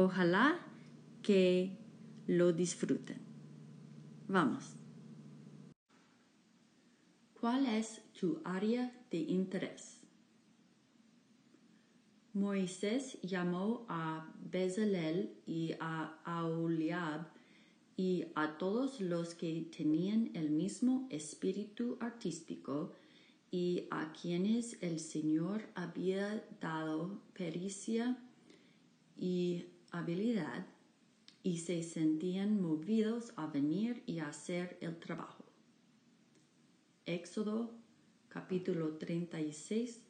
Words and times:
Ojalá 0.00 0.60
que 1.22 1.76
lo 2.28 2.52
disfruten. 2.52 3.18
Vamos. 4.28 4.76
¿Cuál 7.40 7.66
es 7.66 8.00
tu 8.12 8.40
área 8.44 8.96
de 9.10 9.18
interés? 9.18 10.00
Moisés 12.32 13.18
llamó 13.22 13.86
a 13.88 14.32
Bezalel 14.38 15.34
y 15.46 15.74
a 15.80 16.20
Aholiab 16.24 17.26
y 17.96 18.26
a 18.36 18.56
todos 18.56 19.00
los 19.00 19.34
que 19.34 19.68
tenían 19.76 20.30
el 20.34 20.50
mismo 20.50 21.08
espíritu 21.10 21.98
artístico 21.98 22.92
y 23.50 23.88
a 23.90 24.12
quienes 24.12 24.80
el 24.80 25.00
Señor 25.00 25.68
había 25.74 26.46
dado 26.60 27.20
pericia 27.34 28.16
y 29.16 29.64
habilidad 29.90 30.66
y 31.42 31.58
se 31.58 31.82
sentían 31.82 32.60
movidos 32.60 33.32
a 33.36 33.46
venir 33.46 34.02
y 34.06 34.18
hacer 34.18 34.76
el 34.80 34.98
trabajo. 34.98 35.44
Éxodo 37.06 37.70
capítulo 38.28 38.98
36 38.98 40.02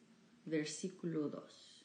versículo 0.46 1.28
2. 1.28 1.84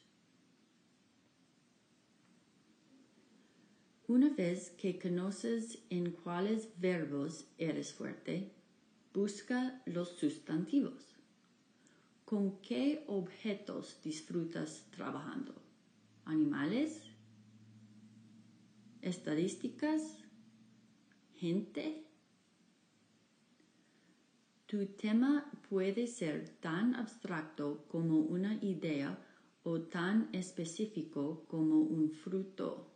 Una 4.07 4.30
vez 4.30 4.72
que 4.72 5.00
conoces 5.00 5.80
en 5.89 6.11
cuáles 6.11 6.69
verbos 6.80 7.45
eres 7.57 7.94
fuerte, 7.94 8.52
busca 9.13 9.81
los 9.85 10.09
sustantivos. 10.09 11.16
¿Con 12.25 12.59
qué 12.61 13.03
objetos 13.07 14.00
disfrutas 14.03 14.88
trabajando? 14.91 15.53
¿Animales? 16.25 17.12
Estadísticas, 19.03 20.17
gente. 21.35 22.07
Tu 24.66 24.88
tema 24.88 25.51
puede 25.69 26.07
ser 26.07 26.50
tan 26.59 26.95
abstracto 26.95 27.85
como 27.89 28.19
una 28.19 28.55
idea 28.63 29.19
o 29.63 29.81
tan 29.81 30.29
específico 30.33 31.45
como 31.47 31.81
un 31.81 32.09
fruto. 32.09 32.89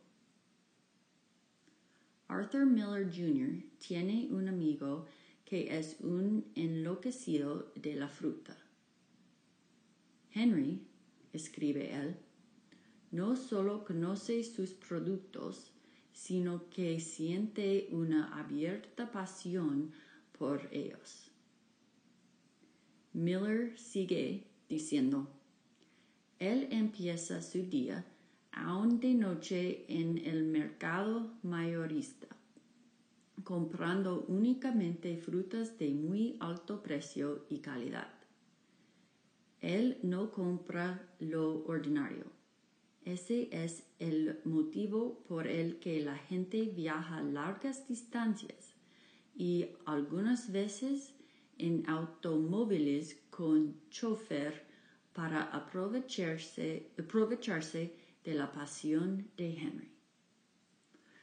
Arthur 2.30 2.66
Miller 2.66 3.06
Jr. 3.06 3.64
tiene 3.78 4.28
un 4.32 4.48
amigo 4.48 5.06
que 5.46 5.78
es 5.78 5.98
un 6.02 6.46
enloquecido 6.56 7.72
de 7.76 7.96
la 7.96 8.10
fruta. 8.10 8.58
Henry, 10.34 10.86
escribe 11.32 11.94
él, 11.94 12.18
no 13.12 13.36
solo 13.36 13.86
conoce 13.86 14.44
sus 14.44 14.72
productos, 14.72 15.72
sino 16.18 16.68
que 16.72 17.00
siente 17.00 17.90
una 17.92 18.40
abierta 18.40 19.12
pasión 19.12 19.92
por 20.36 20.68
ellos. 20.72 21.30
Miller 23.14 23.78
sigue 23.78 24.48
diciendo, 24.68 25.28
él 26.40 26.70
empieza 26.72 27.40
su 27.44 27.60
día 27.60 28.04
aún 28.52 29.00
de 29.00 29.14
noche 29.14 29.86
en 29.88 30.18
el 30.18 30.44
mercado 30.44 31.36
mayorista, 31.44 32.28
comprando 33.44 34.26
únicamente 34.28 35.18
frutas 35.18 35.78
de 35.78 35.92
muy 35.92 36.36
alto 36.40 36.82
precio 36.82 37.46
y 37.48 37.60
calidad. 37.60 38.12
Él 39.62 40.00
no 40.02 40.32
compra 40.32 41.08
lo 41.20 41.64
ordinario 41.68 42.37
ese 43.08 43.48
es 43.52 43.84
el 44.00 44.42
motivo 44.44 45.24
por 45.30 45.48
el 45.48 45.80
que 45.80 46.02
la 46.02 46.18
gente 46.18 46.64
viaja 46.64 47.22
largas 47.22 47.88
distancias 47.88 48.76
y 49.34 49.68
algunas 49.86 50.52
veces 50.52 51.14
en 51.58 51.90
automóviles 51.90 53.18
con 53.30 53.80
chofer 53.90 54.66
para 55.14 55.44
aprovecharse, 55.44 56.92
aprovecharse 57.00 57.96
de 58.26 58.34
la 58.34 58.52
pasión 58.52 59.32
de 59.38 59.54
Henry. 59.54 59.92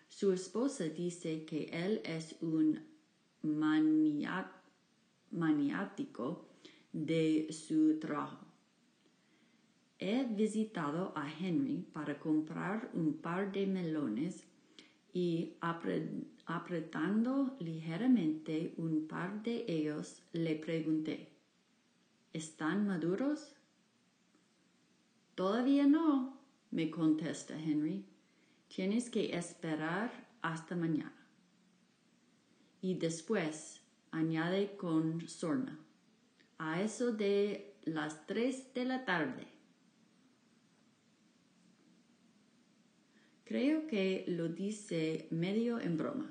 Su 0.09 0.33
esposa 0.33 0.85
dice 0.85 1.45
que 1.45 1.69
él 1.71 2.01
es 2.03 2.35
un 2.41 2.81
maniático 5.33 6.49
de 6.95 7.53
su 7.53 7.99
trabajo 7.99 8.54
He 9.99 10.25
visitado 10.25 11.13
a 11.17 11.31
Henry 11.31 11.87
para 11.93 12.19
comprar 12.19 12.91
un 12.95 13.15
par 13.15 13.53
de 13.53 13.67
melones 13.67 14.45
y 15.13 15.55
apretando 16.47 17.57
ligeramente 17.61 18.75
un 18.77 19.07
par 19.07 19.43
de 19.43 19.65
ellos 19.69 20.23
le 20.33 20.57
pregunté, 20.57 21.35
¿Están 22.35 22.85
maduros? 22.89 23.55
Todavía 25.37 25.87
no, 25.87 26.37
me 26.73 26.91
contesta 26.91 27.57
Henry. 27.57 28.05
Tienes 28.67 29.09
que 29.09 29.37
esperar 29.37 30.11
hasta 30.43 30.75
mañana. 30.75 31.15
Y 32.83 32.95
después 32.95 33.83
añade 34.11 34.77
con 34.77 35.29
sorna, 35.29 35.79
a 36.59 36.83
eso 36.83 37.13
de 37.13 37.77
las 37.85 38.27
tres 38.27 38.75
de 38.75 38.85
la 38.85 39.05
tarde. 39.05 39.54
Creo 43.55 43.87
que 43.87 44.25
lo 44.27 44.49
dice 44.49 45.29
medio 45.31 45.79
en 45.79 45.97
broma, 45.97 46.29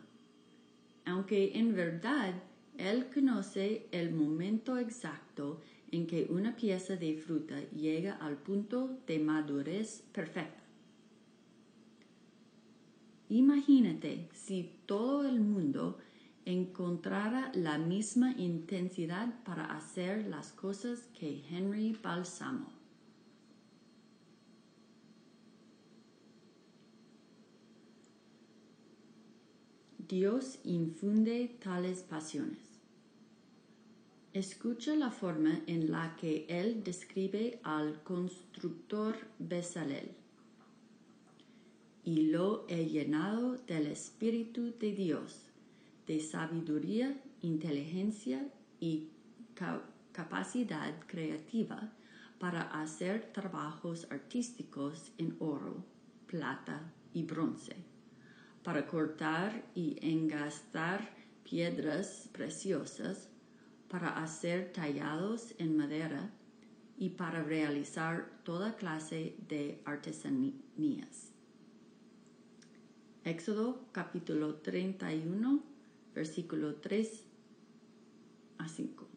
aunque 1.06 1.58
en 1.58 1.74
verdad 1.74 2.34
él 2.78 3.08
conoce 3.14 3.88
el 3.94 4.12
momento 4.12 4.78
exacto 4.78 5.62
en 5.92 6.06
que 6.06 6.28
una 6.30 6.58
pieza 6.58 6.98
de 6.98 7.16
fruta 7.16 7.62
llega 7.70 8.16
al 8.16 8.36
punto 8.36 9.00
de 9.08 9.20
madurez 9.20 10.04
perfecta. 10.12 10.62
Imagínate 13.30 14.28
si 14.34 14.74
todo 14.86 15.26
el 15.26 15.40
mundo 15.40 16.00
encontrara 16.44 17.54
la 17.56 17.78
misma 17.78 18.34
intensidad 18.34 19.34
para 19.46 19.64
hacer 19.78 20.28
las 20.28 20.52
cosas 20.52 21.08
que 21.18 21.42
Henry 21.50 21.98
Balsamo. 22.04 22.83
Dios 30.08 30.60
infunde 30.66 31.56
tales 31.64 32.02
pasiones. 32.02 32.82
Escucha 34.34 34.96
la 34.96 35.12
forma 35.12 35.62
en 35.66 35.92
la 35.92 36.18
que 36.18 36.46
él 36.50 36.84
describe 36.84 37.62
al 37.64 38.04
constructor 38.04 39.16
Besalel. 39.40 40.12
Y 42.04 42.32
lo 42.32 42.66
he 42.68 42.86
llenado 42.88 43.56
del 43.60 43.88
Espíritu 43.88 44.74
de 44.78 44.92
Dios, 44.92 45.44
de 46.06 46.20
sabiduría, 46.20 47.16
inteligencia 47.42 48.46
y 48.82 49.08
capacidad 50.12 51.00
creativa 51.08 51.94
para 52.40 52.64
hacer 52.82 53.32
trabajos 53.32 54.08
artísticos 54.10 55.14
en 55.18 55.38
oro, 55.40 55.86
plata 56.28 56.92
y 57.14 57.24
bronce 57.24 57.93
para 58.64 58.88
cortar 58.88 59.64
y 59.76 59.98
engastar 60.02 61.10
piedras 61.44 62.30
preciosas, 62.32 63.30
para 63.90 64.24
hacer 64.24 64.72
tallados 64.72 65.54
en 65.60 65.78
madera 65.78 66.32
y 66.98 67.10
para 67.10 67.44
realizar 67.44 68.30
toda 68.44 68.76
clase 68.76 69.36
de 69.48 69.82
artesanías. 69.86 71.32
Éxodo 73.26 73.86
capítulo 73.92 74.56
31, 74.56 75.62
versículo 76.16 76.76
3 76.76 77.24
a 78.58 78.68
5. 78.68 79.08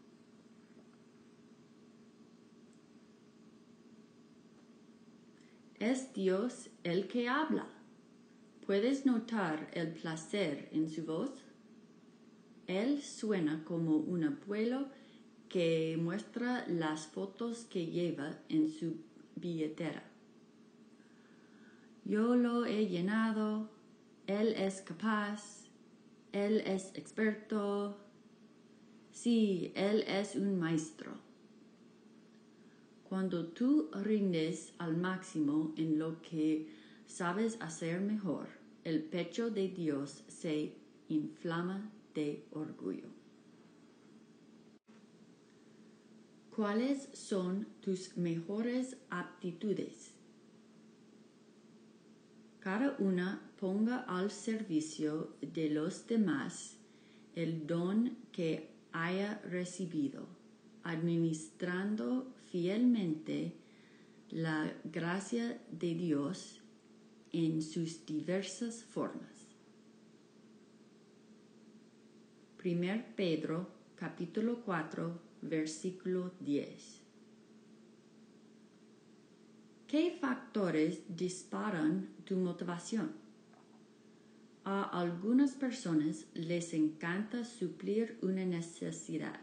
Es 5.79 6.13
Dios 6.15 6.71
el 6.85 7.07
que 7.07 7.29
habla. 7.29 7.76
¿Puedes 8.67 9.07
notar 9.07 9.71
el 9.75 9.93
placer 9.93 10.69
en 10.73 10.91
su 10.91 11.05
voz? 11.05 11.31
Él 12.67 13.01
suena 13.01 13.63
como 13.65 13.97
un 13.97 14.25
abuelo 14.25 14.89
que 15.49 15.97
muestra 16.03 16.67
las 16.67 17.07
fotos 17.07 17.65
que 17.67 17.87
lleva 17.87 18.41
en 18.49 18.69
su 18.69 18.97
billetera. 19.37 20.03
Yo 22.05 22.35
lo 22.35 22.67
he 22.67 22.89
llenado, 22.89 23.71
él 24.27 24.49
es 24.57 24.83
capaz, 24.83 25.69
él 26.33 26.61
es 26.67 26.91
experto, 26.97 27.97
sí, 29.13 29.71
él 29.77 30.03
es 30.09 30.35
un 30.35 30.59
maestro. 30.59 31.13
Cuando 33.09 33.47
tú 33.47 33.91
rindes 33.93 34.73
al 34.79 34.97
máximo 34.97 35.73
en 35.77 36.01
lo 36.01 36.21
que 36.21 36.69
sabes 37.07 37.57
hacer 37.61 38.01
mejor, 38.01 38.56
el 38.87 39.03
pecho 39.03 39.51
de 39.51 39.67
Dios 39.67 40.23
se 40.29 40.73
inflama 41.09 41.91
de 42.15 42.47
orgullo. 42.53 43.09
¿Cuáles 46.55 47.09
son 47.13 47.67
tus 47.81 48.17
mejores 48.17 48.97
aptitudes? 49.11 50.13
Cada 52.61 52.95
una 53.01 53.51
ponga 53.59 54.05
al 54.07 54.31
servicio 54.31 55.35
de 55.41 55.69
los 55.69 56.07
demás 56.07 56.77
el 57.35 57.67
don 57.67 58.17
que 58.31 58.71
haya 58.93 59.41
recibido, 59.51 60.29
administrando 60.85 62.33
fielmente 62.53 63.53
la 64.31 64.73
gracia 64.85 65.61
de 65.73 65.95
Dios 65.97 66.63
en 67.45 67.61
sus 67.61 68.07
diversas 68.07 68.83
formas. 68.83 69.47
1 72.65 73.05
Pedro 73.15 73.69
capítulo 73.95 74.63
4 74.65 75.21
versículo 75.43 76.33
10. 76.41 77.03
¿Qué 79.87 80.17
factores 80.19 81.03
disparan 81.09 82.09
tu 82.25 82.37
motivación? 82.37 83.13
A 84.65 84.83
algunas 84.99 85.53
personas 85.53 86.27
les 86.35 86.73
encanta 86.73 87.45
suplir 87.45 88.19
una 88.23 88.45
necesidad. 88.45 89.41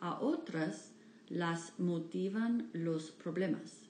A 0.00 0.20
otras 0.20 0.92
las 1.28 1.78
motivan 1.78 2.68
los 2.72 3.10
problemas. 3.10 3.85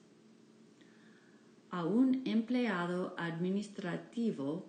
A 1.69 1.83
un 1.83 2.21
empleado 2.25 3.13
administrativo 3.17 4.65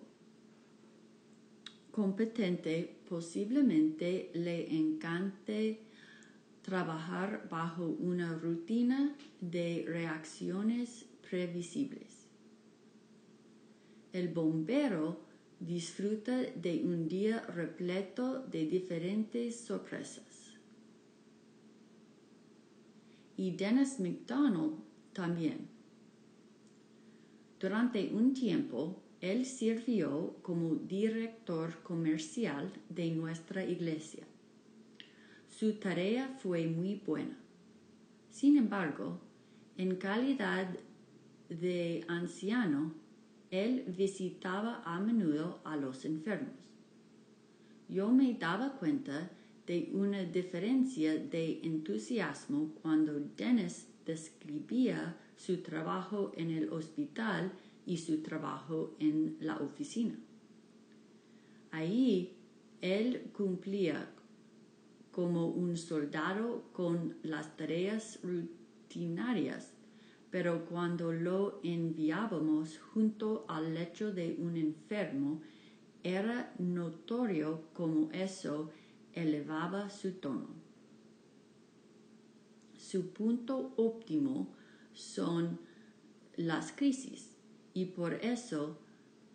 competente 1.91 2.97
posiblemente 3.07 4.31
le 4.33 4.75
encante 4.75 5.81
trabajar 6.61 7.47
bajo 7.49 7.85
una 7.85 8.33
rutina 8.33 9.15
de 9.39 9.85
reacciones 9.87 11.05
previsibles. 11.29 12.27
El 14.11 14.27
bombero 14.27 15.21
disfruta 15.59 16.37
de 16.37 16.83
un 16.83 17.07
día 17.07 17.41
repleto 17.41 18.39
de 18.39 18.65
diferentes 18.65 19.59
sorpresas. 19.59 20.53
Y 23.37 23.51
Dennis 23.51 23.99
McDonald 23.99 24.73
también. 25.13 25.68
Durante 27.59 28.11
un 28.13 28.33
tiempo, 28.33 29.01
él 29.19 29.45
sirvió 29.45 30.37
como 30.41 30.75
director 30.75 31.81
comercial 31.83 32.71
de 32.87 33.11
nuestra 33.11 33.65
iglesia. 33.65 34.23
Su 35.49 35.73
tarea 35.73 36.37
fue 36.41 36.67
muy 36.67 36.95
buena. 37.05 37.37
Sin 38.29 38.55
embargo, 38.55 39.19
en 39.77 39.97
calidad 39.97 40.69
de 41.49 42.05
anciano, 42.07 42.93
él 43.51 43.83
visitaba 43.97 44.81
a 44.85 44.99
menudo 45.01 45.59
a 45.65 45.75
los 45.75 46.05
enfermos. 46.05 46.53
Yo 47.89 48.09
me 48.09 48.35
daba 48.35 48.77
cuenta 48.77 49.31
de 49.65 49.89
una 49.93 50.23
diferencia 50.23 51.15
de 51.15 51.59
entusiasmo 51.63 52.71
cuando 52.81 53.19
Dennis 53.35 53.87
describía 54.05 55.17
su 55.39 55.61
trabajo 55.61 56.33
en 56.35 56.51
el 56.51 56.69
hospital 56.69 57.53
y 57.85 57.97
su 57.97 58.21
trabajo 58.21 58.93
en 58.99 59.37
la 59.39 59.55
oficina. 59.55 60.19
Ahí 61.71 62.35
él 62.81 63.31
cumplía 63.31 64.11
como 65.11 65.47
un 65.47 65.77
soldado 65.77 66.65
con 66.73 67.15
las 67.23 67.55
tareas 67.55 68.19
rutinarias, 68.21 69.71
pero 70.29 70.65
cuando 70.65 71.13
lo 71.13 71.61
enviábamos 71.63 72.77
junto 72.77 73.45
al 73.47 73.73
lecho 73.73 74.11
de 74.11 74.35
un 74.39 74.57
enfermo, 74.57 75.41
era 76.03 76.53
notorio 76.59 77.63
como 77.73 78.11
eso 78.11 78.71
elevaba 79.13 79.89
su 79.89 80.11
tono. 80.15 80.49
Su 82.77 83.11
punto 83.11 83.73
óptimo 83.77 84.58
son 84.93 85.59
las 86.35 86.71
crisis 86.71 87.29
y 87.73 87.85
por 87.85 88.13
eso 88.15 88.77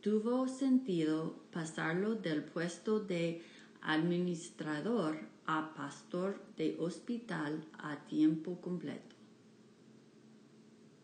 tuvo 0.00 0.48
sentido 0.48 1.36
pasarlo 1.50 2.14
del 2.14 2.44
puesto 2.44 3.00
de 3.00 3.42
administrador 3.80 5.18
a 5.46 5.74
pastor 5.74 6.42
de 6.56 6.76
hospital 6.78 7.64
a 7.78 7.96
tiempo 8.06 8.60
completo. 8.60 9.14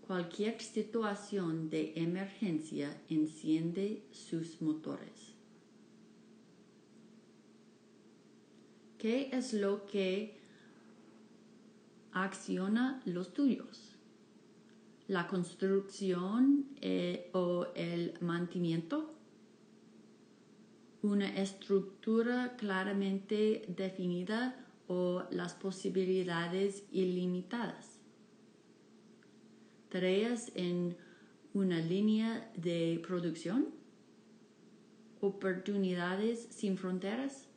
Cualquier 0.06 0.60
situación 0.60 1.70
de 1.70 1.92
emergencia 1.96 3.00
enciende 3.08 4.02
sus 4.10 4.60
motores. 4.60 5.34
¿Qué 8.98 9.30
es 9.32 9.54
lo 9.54 9.86
que 9.86 10.36
acciona 12.12 13.00
los 13.06 13.32
tuyos? 13.32 13.99
¿La 15.10 15.26
construcción 15.26 16.66
eh, 16.80 17.30
o 17.32 17.66
el 17.74 18.14
mantenimiento? 18.20 19.16
una 21.02 21.28
estructura 21.36 22.54
claramente 22.56 23.64
definida 23.66 24.54
o 24.86 25.24
las 25.32 25.54
posibilidades 25.54 26.84
ilimitadas. 26.92 27.98
Tareas 29.88 30.52
en 30.54 30.96
una 31.54 31.80
línea 31.80 32.48
de 32.54 33.02
producción, 33.04 33.66
oportunidades 35.20 36.46
sin 36.50 36.76
fronteras. 36.76 37.48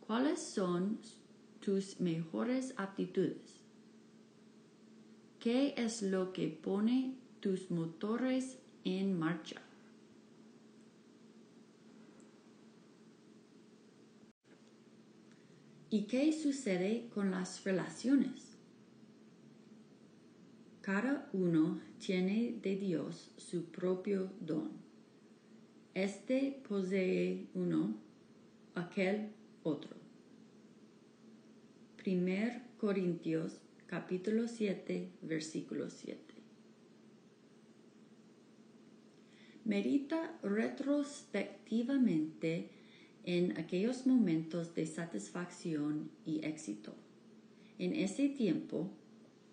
¿Cuáles 0.00 0.42
son 0.42 0.98
tus 1.60 2.00
mejores 2.00 2.74
aptitudes? 2.78 3.61
¿Qué 5.42 5.74
es 5.76 6.02
lo 6.02 6.32
que 6.32 6.46
pone 6.46 7.16
tus 7.40 7.72
motores 7.72 8.60
en 8.84 9.18
marcha? 9.18 9.60
¿Y 15.90 16.02
qué 16.04 16.32
sucede 16.32 17.08
con 17.12 17.32
las 17.32 17.64
relaciones? 17.64 18.56
Cada 20.80 21.28
uno 21.32 21.80
tiene 21.98 22.60
de 22.62 22.76
Dios 22.76 23.32
su 23.36 23.64
propio 23.64 24.30
don. 24.38 24.70
Este 25.92 26.62
posee 26.68 27.48
uno, 27.54 27.96
aquel 28.76 29.32
otro. 29.64 29.96
Primer 31.96 32.62
Corintios 32.78 33.58
capítulo 33.92 34.48
7 34.48 35.12
versículo 35.20 35.90
7. 35.90 36.18
Medita 39.66 40.38
retrospectivamente 40.42 42.70
en 43.24 43.58
aquellos 43.58 44.06
momentos 44.06 44.74
de 44.74 44.86
satisfacción 44.86 46.10
y 46.24 46.42
éxito. 46.42 46.94
En 47.78 47.94
ese 47.94 48.30
tiempo, 48.30 48.90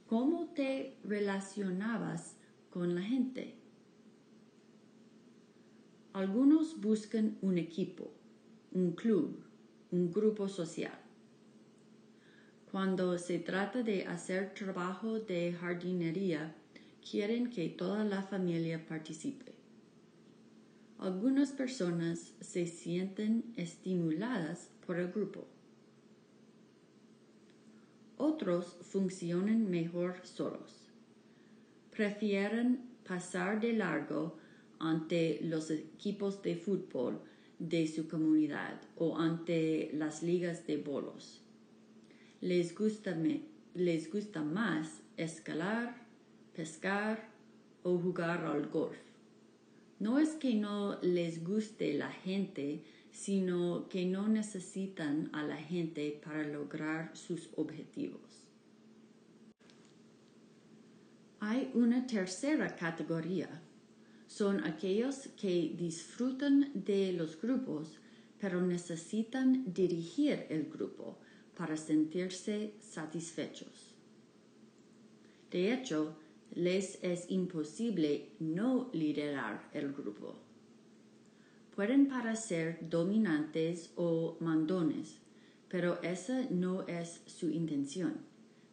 ¿cómo 0.08 0.54
te 0.54 0.96
relacionabas 1.04 2.38
con 2.70 2.96
la 2.96 3.02
gente? 3.02 3.56
Algunos 6.14 6.80
buscan 6.80 7.38
un 7.42 7.58
equipo, 7.58 8.14
un 8.72 8.94
club, 8.94 9.44
un 9.92 10.14
grupo 10.14 10.48
social. 10.48 11.09
Cuando 12.72 13.18
se 13.18 13.40
trata 13.40 13.82
de 13.82 14.06
hacer 14.06 14.54
trabajo 14.54 15.20
de 15.20 15.54
jardinería, 15.54 16.54
quieren 17.10 17.50
que 17.50 17.68
toda 17.70 18.04
la 18.04 18.22
familia 18.22 18.86
participe. 18.88 19.54
Algunas 21.00 21.52
personas 21.52 22.34
se 22.42 22.68
sienten 22.68 23.44
estimuladas 23.58 24.70
por 24.86 25.00
el 25.00 25.12
grupo. 25.12 25.48
Otros 28.18 28.76
funcionan 28.84 29.68
mejor 29.68 30.22
solos. 30.24 30.86
Prefieren 31.90 32.82
pasar 33.08 33.60
de 33.60 33.74
largo 33.74 34.38
ante 34.78 35.40
los 35.42 35.72
equipos 35.72 36.44
de 36.44 36.56
fútbol 36.56 37.20
de 37.58 37.88
su 37.88 38.08
comunidad 38.08 38.80
o 38.96 39.18
ante 39.18 39.90
las 39.94 40.22
ligas 40.22 40.68
de 40.68 40.78
bolos. 40.78 41.42
Les 42.42 42.74
gusta, 42.74 43.18
les 43.74 44.10
gusta 44.10 44.42
más 44.42 45.02
escalar, 45.18 45.94
pescar 46.56 47.30
o 47.84 47.98
jugar 47.98 48.46
al 48.46 48.68
golf. 48.68 48.96
No 50.00 50.20
es 50.20 50.36
que 50.36 50.56
no 50.56 50.98
les 51.02 51.44
guste 51.44 51.94
la 51.96 52.10
gente, 52.10 52.82
sino 53.12 53.90
que 53.90 54.06
no 54.06 54.30
necesitan 54.30 55.30
a 55.34 55.44
la 55.44 55.58
gente 55.58 56.18
para 56.24 56.48
lograr 56.48 57.12
sus 57.14 57.50
objetivos. 57.58 58.48
Hay 61.42 61.72
una 61.74 62.08
tercera 62.08 62.74
categoría. 62.74 63.50
Son 64.28 64.64
aquellos 64.64 65.28
que 65.36 65.76
disfrutan 65.78 66.72
de 66.74 67.12
los 67.12 67.42
grupos, 67.42 68.00
pero 68.40 68.62
necesitan 68.62 69.74
dirigir 69.74 70.46
el 70.50 70.70
grupo 70.70 71.18
para 71.60 71.76
sentirse 71.76 72.72
satisfechos. 72.80 73.94
De 75.52 75.74
hecho, 75.74 76.16
les 76.56 77.04
es 77.04 77.30
imposible 77.30 78.30
no 78.40 78.90
liderar 78.94 79.70
el 79.74 79.92
grupo. 79.92 80.36
Pueden 81.76 82.08
parecer 82.08 82.80
dominantes 82.90 83.92
o 83.98 84.38
mandones, 84.40 85.18
pero 85.68 86.02
esa 86.02 86.46
no 86.50 86.88
es 86.88 87.22
su 87.26 87.50
intención. 87.50 88.14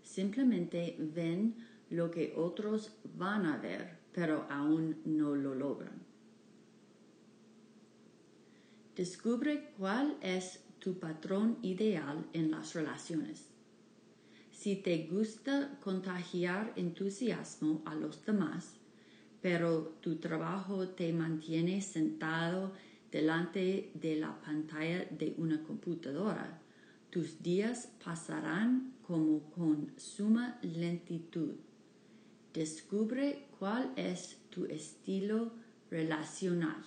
Simplemente 0.05 0.95
ven 0.97 1.57
lo 1.91 2.13
que 2.13 2.35
otros 2.37 2.93
van 3.17 3.47
a 3.47 3.57
ver, 3.57 3.99
pero 4.13 4.47
aún 4.49 4.99
no 5.05 5.35
lo 5.35 5.57
logran. 5.57 6.07
Descubre 8.95 9.73
cuál 9.77 10.17
es 10.21 10.61
tu 10.87 11.01
patrón 11.01 11.59
ideal 11.63 12.29
en 12.33 12.53
las 12.53 12.75
relaciones. 12.75 13.49
Si 14.53 14.77
te 14.77 15.09
gusta 15.09 15.81
contagiar 15.83 16.73
entusiasmo 16.77 17.83
a 17.85 17.97
los 17.97 18.25
demás, 18.25 18.77
pero 19.43 19.97
tu 20.01 20.19
trabajo 20.21 20.91
te 20.91 21.13
mantiene 21.13 21.83
sentado 21.83 22.73
delante 23.11 23.91
de 23.95 24.15
la 24.15 24.41
pantalla 24.41 25.05
de 25.07 25.35
una 25.39 25.61
computadora, 25.65 26.63
tus 27.11 27.43
días 27.43 27.89
pasarán 28.05 28.95
como 29.03 29.51
con 29.51 29.93
suma 29.97 30.61
lentitud. 30.63 31.57
Descubre 32.55 33.49
cuál 33.59 33.93
es 33.97 34.39
tu 34.51 34.67
estilo 34.67 35.51
relacional. 35.91 36.85